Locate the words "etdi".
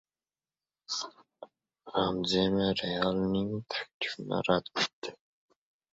4.83-5.11